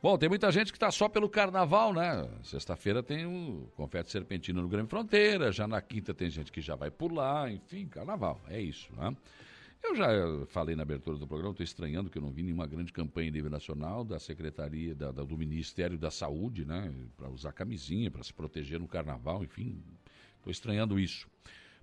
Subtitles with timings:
[0.00, 2.30] Bom, tem muita gente que está só pelo carnaval, né?
[2.44, 6.76] Sexta-feira tem o confete serpentino no Grande Fronteira, já na quinta tem gente que já
[6.76, 9.16] vai pular, enfim, carnaval, é isso, né?
[9.82, 10.06] Eu já
[10.46, 13.32] falei na abertura do programa, estou estranhando que eu não vi nenhuma grande campanha em
[13.32, 16.94] nível nacional da Secretaria, da, da, do Ministério da Saúde, né?
[17.16, 19.82] Para usar camisinha, para se proteger no carnaval, enfim,
[20.36, 21.26] estou estranhando isso.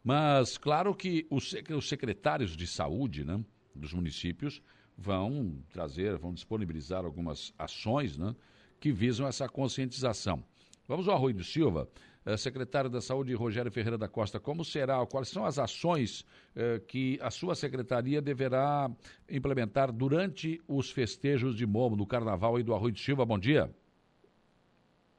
[0.02, 3.44] Mas, claro que os, os secretários de saúde, né?
[3.76, 4.62] Dos municípios
[4.98, 8.36] vão trazer, vão disponibilizar algumas ações, né?
[8.80, 10.44] Que visam essa conscientização.
[10.88, 11.88] Vamos ao Arroio do Silva.
[12.26, 16.82] Eh, secretário da Saúde, Rogério Ferreira da Costa, como será, quais são as ações eh,
[16.88, 18.90] que a sua secretaria deverá
[19.30, 23.24] implementar durante os festejos de Momo, no Carnaval e do Arroio de Silva?
[23.26, 23.70] Bom dia.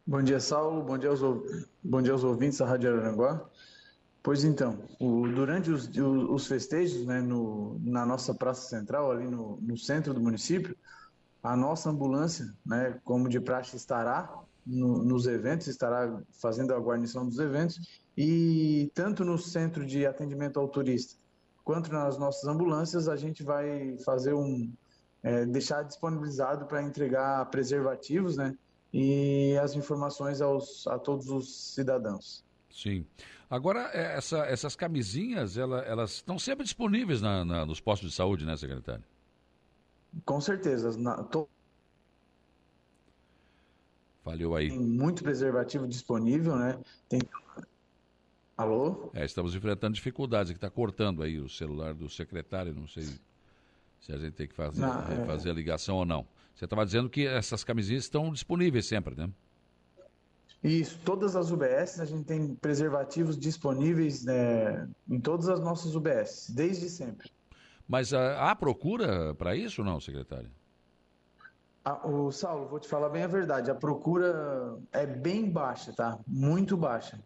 [0.04, 0.82] Bom dia, Saulo.
[0.82, 1.20] Bom dia aos,
[1.82, 3.48] bom dia aos ouvintes da Rádio Aranguá.
[4.26, 9.56] Pois então, o, durante os, os festejos, né, no, na nossa Praça Central, ali no,
[9.62, 10.76] no centro do município,
[11.40, 14.28] a nossa ambulância, né, como de praxe estará
[14.66, 20.58] no, nos eventos, estará fazendo a guarnição dos eventos, e tanto no centro de atendimento
[20.58, 21.14] ao turista
[21.62, 24.72] quanto nas nossas ambulâncias, a gente vai fazer um.
[25.22, 28.56] É, deixar disponibilizado para entregar preservativos né,
[28.92, 32.45] e as informações aos, a todos os cidadãos.
[32.76, 33.06] Sim.
[33.48, 38.14] Agora, é, essa, essas camisinhas, ela, elas estão sempre disponíveis na, na, nos postos de
[38.14, 39.02] saúde, né, secretário?
[40.26, 40.96] Com certeza.
[40.98, 41.48] Na, to...
[44.22, 44.68] Falhou aí.
[44.68, 46.78] Tem muito preservativo disponível, né?
[47.08, 47.20] Tem...
[48.58, 49.10] Alô?
[49.14, 53.04] É, estamos enfrentando dificuldades, que está cortando aí o celular do secretário, não sei
[54.00, 55.24] se a gente tem que fazer, não, é...
[55.24, 56.26] fazer a ligação ou não.
[56.54, 59.30] Você estava dizendo que essas camisinhas estão disponíveis sempre, né?
[60.66, 66.50] Isso, todas as UBS a gente tem preservativos disponíveis né, em todas as nossas UBS,
[66.50, 67.30] desde sempre.
[67.86, 70.50] Mas há procura para isso ou não, secretário?
[71.84, 73.70] Ah, o Saulo, vou te falar bem a verdade.
[73.70, 76.18] A procura é bem baixa, tá?
[76.26, 77.20] Muito baixa.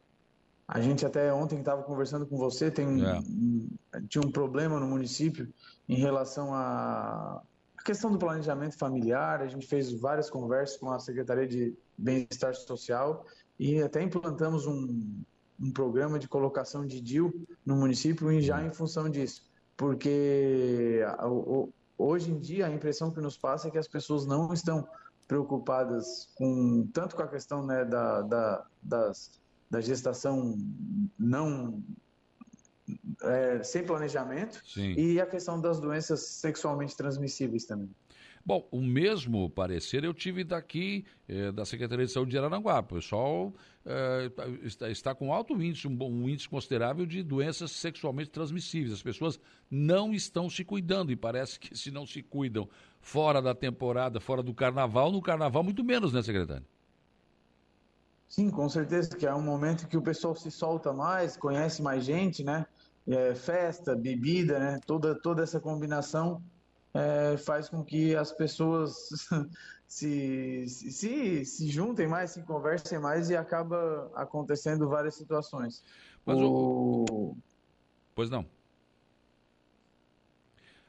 [0.69, 3.19] A gente até ontem estava conversando com você, tem é.
[3.19, 3.69] um,
[4.07, 5.53] tinha um problema no município
[5.89, 6.55] em relação
[7.81, 9.41] à questão do planejamento familiar.
[9.41, 13.25] A gente fez várias conversas com a Secretaria de Bem-Estar Social
[13.59, 15.23] e até implantamos um,
[15.61, 19.49] um programa de colocação de DIL no município e já em função disso.
[19.77, 21.03] Porque
[22.03, 24.89] Hoje em dia, a impressão que nos passa é que as pessoas não estão
[25.29, 29.39] preocupadas com tanto com a questão né, da, da, das,
[29.71, 30.57] da gestação
[31.19, 31.83] não
[33.23, 34.95] é, sem planejamento Sim.
[34.97, 37.91] e a questão das doenças sexualmente transmissíveis também.
[38.45, 42.81] Bom, o mesmo parecer eu tive daqui eh, da Secretaria de Saúde de Araranguá.
[42.81, 43.53] O pessoal
[43.85, 44.31] eh,
[44.63, 48.95] está, está, com alto índice, um, um, índice considerável de doenças sexualmente transmissíveis.
[48.95, 49.39] As pessoas
[49.71, 52.69] não estão se cuidando e parece que se não se cuidam
[53.01, 56.65] fora da temporada, fora do carnaval, no carnaval muito menos, né, secretário?
[58.27, 62.05] Sim, com certeza, que é um momento que o pessoal se solta mais, conhece mais
[62.05, 62.65] gente, né?
[63.11, 64.81] É, festa, bebida, né?
[64.87, 66.41] Toda, toda essa combinação
[66.95, 69.09] é, faz com que as pessoas
[69.87, 75.83] se, se, se juntem mais, se conversem mais e acaba acontecendo várias situações.
[76.25, 77.05] Mas o...
[77.11, 77.37] o...
[78.15, 78.47] Pois não.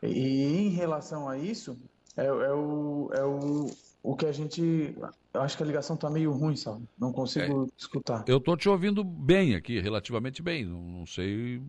[0.04, 1.78] E em relação a isso,
[2.18, 3.66] é, é, o, é o,
[4.04, 4.96] o que a gente.
[5.34, 6.88] Eu acho que a ligação está meio ruim, sabe?
[6.98, 8.24] Não consigo é, escutar.
[8.28, 10.66] Eu estou te ouvindo bem aqui, relativamente bem.
[10.66, 11.62] Não, não sei.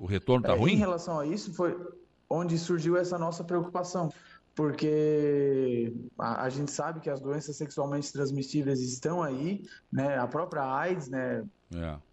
[0.00, 0.72] O retorno está é, ruim?
[0.72, 1.76] Em relação a isso, foi,
[2.28, 4.12] onde surgiu essa nossa preocupação,
[4.54, 10.18] porque a, a, gente sabe que as doenças sexualmente transmissíveis estão aí, né?
[10.18, 11.44] A própria AIDS, né?
[11.74, 12.07] É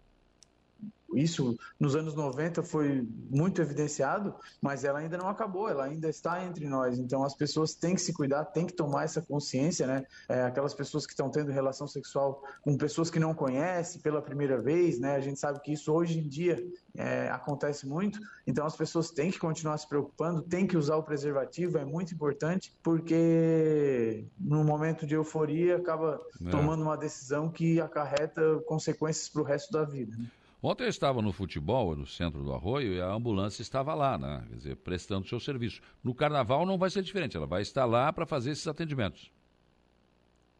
[1.16, 6.44] isso nos anos 90 foi muito evidenciado, mas ela ainda não acabou, ela ainda está
[6.44, 6.98] entre nós.
[6.98, 10.04] Então as pessoas têm que se cuidar, têm que tomar essa consciência, né?
[10.28, 14.60] É, aquelas pessoas que estão tendo relação sexual com pessoas que não conhecem pela primeira
[14.60, 15.16] vez, né?
[15.16, 16.64] A gente sabe que isso hoje em dia
[16.96, 18.18] é, acontece muito.
[18.46, 22.14] Então as pessoas têm que continuar se preocupando, têm que usar o preservativo, é muito
[22.14, 26.50] importante, porque no momento de euforia acaba é.
[26.50, 30.16] tomando uma decisão que acarreta consequências para o resto da vida.
[30.16, 30.26] Né?
[30.68, 34.44] Ontem eu estava no futebol, no centro do Arroio, e a ambulância estava lá, né?
[34.48, 35.80] Quer dizer, prestando seu serviço.
[36.02, 39.30] No carnaval não vai ser diferente, ela vai estar lá para fazer esses atendimentos.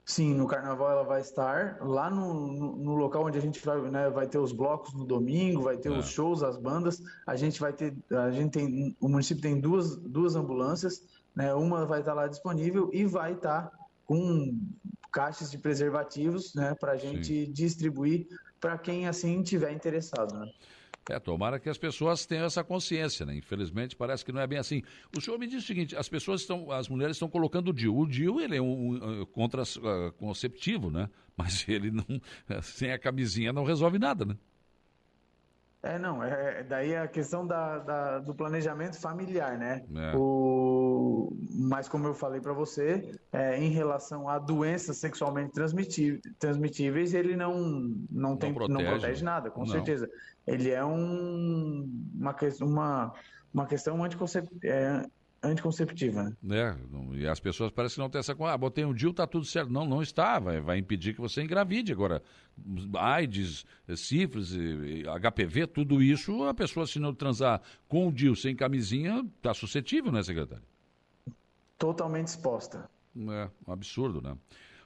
[0.05, 3.81] Sim, no carnaval ela vai estar lá no, no, no local onde a gente vai,
[3.91, 5.99] né, vai ter os blocos no domingo, vai ter é.
[5.99, 7.03] os shows, as bandas.
[7.27, 11.03] A gente vai ter, a gente tem, o município tem duas, duas ambulâncias,
[11.35, 11.53] né?
[11.53, 13.73] Uma vai estar lá disponível e vai estar
[14.05, 14.57] com
[15.11, 17.53] caixas de preservativos, né, para a gente Sim.
[17.53, 18.29] distribuir
[18.61, 20.39] para quem assim tiver interessado.
[20.39, 20.51] Né?
[21.09, 23.37] É, tomara que as pessoas tenham essa consciência, né?
[23.37, 24.83] Infelizmente parece que não é bem assim.
[25.17, 27.97] O senhor me diz o seguinte, as pessoas estão, as mulheres estão colocando o DIU.
[27.97, 31.09] O DIU, ele é um, um uh, contraceptivo, né?
[31.37, 32.05] Mas ele não,
[32.63, 34.37] sem a camisinha não resolve nada, né?
[35.83, 39.85] É, não, é, é daí a questão da, da, do planejamento familiar, né?
[39.95, 40.17] É.
[40.17, 40.21] O,
[41.51, 45.53] mas como eu falei para você, é, em relação a doenças sexualmente
[46.39, 48.79] transmitíveis, ele não, não, não, tem, protege.
[48.79, 49.67] não protege nada, com não.
[49.67, 50.09] certeza.
[50.47, 53.15] Ele é um, uma, uma,
[53.53, 53.97] uma questão
[54.63, 55.07] é,
[55.43, 56.37] anticonceptiva.
[56.51, 56.77] É,
[57.15, 58.55] e as pessoas parecem que não têm essa coisa.
[58.55, 59.73] Ah, botei um DIU, tá tudo certo.
[59.73, 60.39] Não, não está.
[60.39, 61.93] Vai, vai impedir que você engravide.
[61.93, 62.23] Agora,
[62.95, 63.65] AIDS,
[63.97, 69.53] sífilis, HPV, tudo isso, a pessoa se não transar com o DIU sem camisinha, está
[69.55, 70.65] suscetível, né, secretário?
[71.79, 72.89] Totalmente exposta.
[73.17, 74.37] É, um absurdo, né?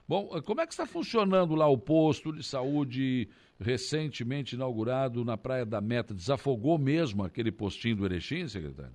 [0.07, 3.29] Bom, como é que está funcionando lá o posto de saúde
[3.59, 6.13] recentemente inaugurado na Praia da Meta?
[6.13, 8.93] Desafogou mesmo aquele postinho do Erechim, secretário?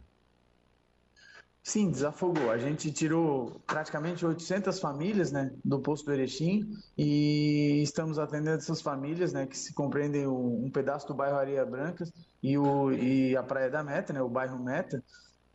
[1.67, 2.51] Sim, desafogou.
[2.51, 6.65] A gente tirou praticamente 800 famílias né, do posto do Erechim
[6.97, 12.05] e estamos atendendo essas famílias né, que se compreendem um, pedaço do bairro Areia Branca
[12.41, 15.03] e, o, e a Praia da Meta, né, o bairro Meta,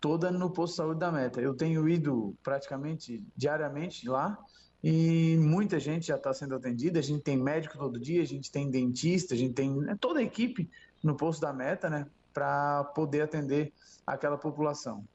[0.01, 1.39] toda no posto de saúde da Meta.
[1.39, 4.37] Eu tenho ido praticamente diariamente lá
[4.83, 6.99] e muita gente já está sendo atendida.
[6.99, 10.19] A gente tem médico todo dia, a gente tem dentista, a gente tem né, toda
[10.19, 10.67] a equipe
[11.03, 13.71] no posto da Meta né, para poder atender
[14.05, 15.05] aquela população.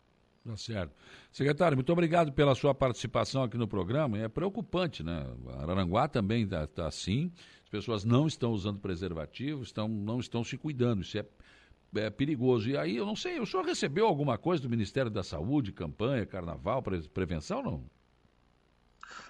[0.47, 0.95] Tá certo.
[1.33, 4.17] Secretário, muito obrigado pela sua participação aqui no programa.
[4.19, 5.27] É preocupante, né?
[5.59, 7.33] Araranguá também está tá assim.
[7.65, 11.03] As pessoas não estão usando preservativo, estão, não estão se cuidando.
[11.03, 11.27] Isso é,
[11.95, 12.69] é perigoso.
[12.69, 16.27] E aí, eu não sei, o senhor recebeu alguma coisa do Ministério da Saúde, campanha,
[16.27, 17.85] carnaval, pre prevenção, não?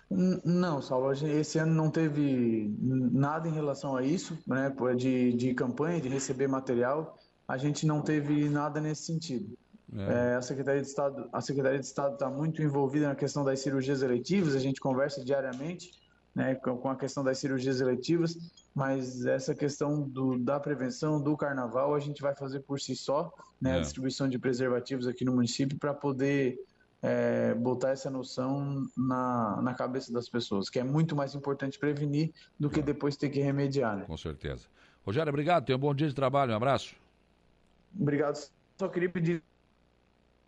[0.09, 4.73] Não, Saulo, esse ano não teve nada em relação a isso, né?
[4.97, 9.57] De, de campanha, de receber material, a gente não teve nada nesse sentido.
[9.95, 10.33] É.
[10.33, 13.61] É, a Secretaria de Estado a Secretaria de Estado está muito envolvida na questão das
[13.61, 14.55] cirurgias eletivas.
[14.55, 15.91] A gente conversa diariamente
[16.37, 18.37] né, com a questão das cirurgias eletivas,
[18.75, 23.33] mas essa questão do, da prevenção do carnaval a gente vai fazer por si só,
[23.59, 23.79] né, é.
[23.79, 26.59] a distribuição de preservativos aqui no município para poder
[27.01, 32.35] é, botar essa noção na, na cabeça das pessoas, que é muito mais importante prevenir
[32.61, 32.83] do que é.
[32.83, 33.97] depois ter que remediar.
[33.97, 34.05] Né?
[34.05, 34.67] Com certeza.
[35.07, 35.65] Rogério, obrigado.
[35.65, 36.53] Tenha um bom dia de trabalho.
[36.53, 36.95] Um abraço.
[37.99, 38.37] Obrigado.
[38.79, 39.43] Só queria pedir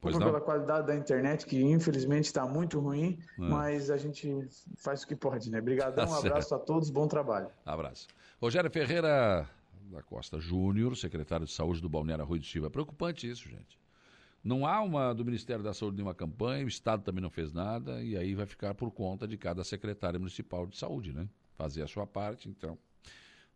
[0.01, 0.27] Pois não?
[0.27, 3.43] pela qualidade da internet, que infelizmente está muito ruim, é.
[3.43, 5.59] mas a gente faz o que pode, né?
[5.59, 7.49] Obrigadão, tá um abraço a todos, bom trabalho.
[7.67, 8.07] Abraço.
[8.41, 9.49] Rogério Ferreira
[9.91, 12.69] da Costa Júnior, secretário de Saúde do Balneário Rui de Silva.
[12.69, 13.79] É preocupante isso, gente.
[14.45, 18.03] Não há uma do Ministério da Saúde nenhuma campanha, o Estado também não fez nada,
[18.03, 21.29] e aí vai ficar por conta de cada secretário municipal de saúde, né?
[21.57, 22.79] Fazer a sua parte, então.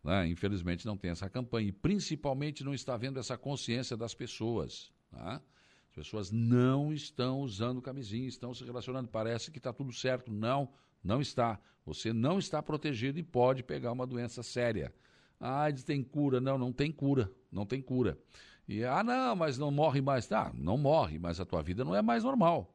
[0.03, 0.27] Né?
[0.27, 4.91] Infelizmente não tem essa campanha, e principalmente não está vendo essa consciência das pessoas.
[5.09, 5.41] Tá?
[5.93, 9.07] As pessoas não estão usando camisinha, estão se relacionando.
[9.07, 10.31] Parece que está tudo certo.
[10.31, 10.67] Não,
[11.03, 11.59] não está.
[11.85, 14.91] Você não está protegido e pode pegar uma doença séria.
[15.39, 16.41] A AIDS tem cura.
[16.41, 17.31] Não, não tem cura.
[17.51, 18.17] Não tem cura.
[18.67, 20.25] E, ah, não, mas não morre mais.
[20.25, 22.73] Tá, não morre, mas a tua vida não é mais normal.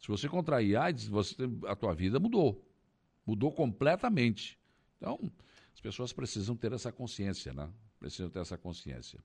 [0.00, 1.36] Se você contrair AIDS, você,
[1.68, 2.60] a tua vida mudou.
[3.24, 4.58] Mudou completamente.
[4.96, 5.30] Então,
[5.72, 7.70] as pessoas precisam ter essa consciência, né?
[8.00, 9.22] Precisam ter essa consciência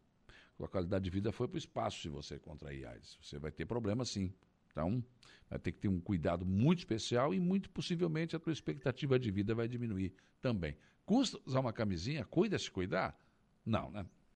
[0.63, 3.17] a qualidade de vida foi para o espaço se você contrair AIDS.
[3.21, 4.33] Você vai ter problema sim.
[4.71, 5.03] Então,
[5.49, 9.31] vai ter que ter um cuidado muito especial e muito possivelmente a tua expectativa de
[9.31, 10.77] vida vai diminuir também.
[11.05, 12.25] Custa usar uma camisinha?
[12.25, 13.17] Cuida se cuidar?
[13.65, 14.05] Não, né?